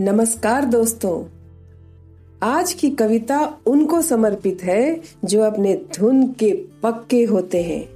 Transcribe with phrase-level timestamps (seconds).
[0.00, 1.24] नमस्कार दोस्तों।
[2.42, 6.50] आज की कविता उनको समर्पित है जो अपने धुन के
[6.82, 7.88] पक्के होते हैं,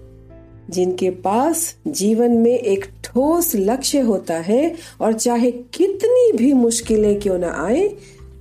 [0.71, 7.39] जिनके पास जीवन में एक ठोस लक्ष्य होता है और चाहे कितनी भी मुश्किलें क्यों
[7.39, 7.87] ना आए,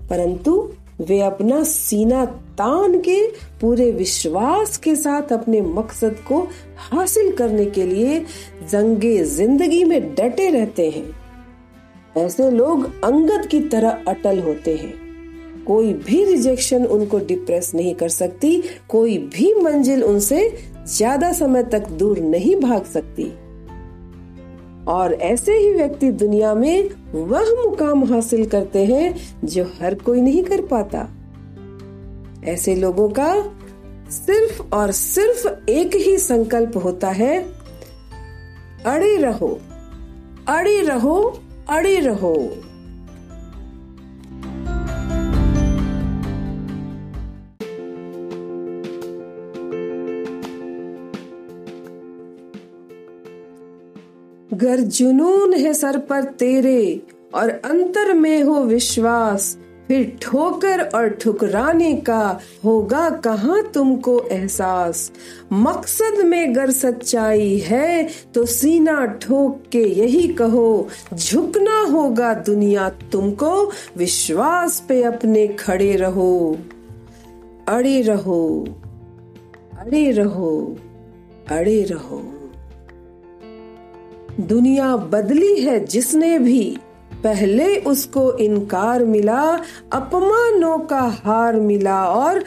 [0.10, 0.72] परंतु
[1.02, 2.26] वे अपना सीना
[2.58, 3.22] तान के
[3.62, 6.48] पूरे विश्वास के साथ अपने मकसद को
[6.78, 8.26] हासिल करने के लिए
[8.72, 11.27] जंगे ज़िंदगी में डटे रहते हैं।
[12.18, 14.94] ऐसे लोग अंगद की तरह अटल होते हैं।
[15.66, 20.50] कोई भी रिजेक्शन उनको डिप्रेस नहीं कर सकती, कोई भी मंजिल उनसे
[20.88, 23.26] ज़्यादा समय तक दूर नहीं भाग सकती।
[24.88, 30.44] और ऐसे ही व्यक्ति दुनिया में वह मुकाम हासिल करते हैं जो हर कोई नहीं
[30.44, 31.08] कर पाता।
[32.46, 33.34] ऐसे लोगों का
[34.12, 37.40] सिर्फ़ और सिर्फ़ एक ही संकल्प होता है,
[38.86, 39.60] अड़े रहो
[40.48, 41.18] अड़े रहो
[41.70, 42.64] अड़े रहो।
[54.54, 57.02] गर जुनून है सर पर तेरे
[57.36, 65.12] और अंतर में हो विश्वास। फिर ठोकर और ठुकराने का होगा कहाँ तुमको एहसास?
[65.54, 73.72] मकसद में गर सच्चाई है तो सीना ठोक के यही कहो, झुकना होगा दुनिया तुमको,
[73.98, 76.58] विश्वास पे अपने खड़े रहो।
[77.68, 78.68] अड़े रहो
[79.80, 80.78] अड़े रहो
[81.50, 82.34] अड़े रहो।
[84.40, 86.78] दुनिया बदली है जिसने भी।
[87.24, 89.60] पहले उसको इनकार मिला,
[89.94, 92.40] अपमानों का हार मिला और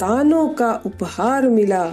[0.00, 1.92] तानों का उपहार मिला।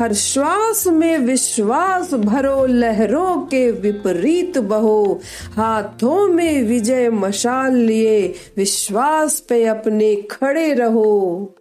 [0.00, 5.20] हर श्वास में विश्वास भरो, लहरों के विपरीत बहो।
[5.56, 11.54] हाथों में विजय मशाल लिए, विश्वास पे अपने खड़े रहो।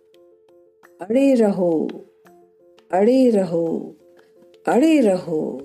[1.02, 1.90] अड़े रहो
[2.94, 3.96] अड़े रहो
[4.68, 5.62] अड़े रहो।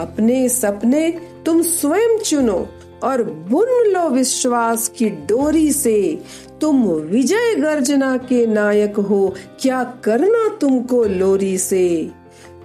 [0.00, 2.68] अपने सपने तुम स्वयं चुनो
[3.02, 6.22] और बुन लो विश्वास की डोरी से।
[6.60, 12.10] तुम विजय गर्जना के नायक हो, क्या करना तुमको लोरी से?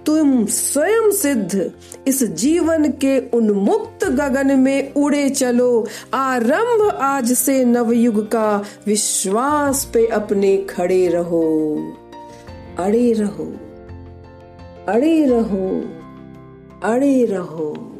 [0.06, 1.70] तुम स्वयं सिद्ध,
[2.06, 10.06] इस जीवन के उन्मुक्त गगन में उड़े चलो। आरंभ आज से नवयुग का, विश्वास पे
[10.06, 11.78] अपने खड़े रहो।
[12.78, 13.52] अड़े रहो
[14.88, 15.84] अड़े रहो
[16.84, 17.97] अड़े रहो।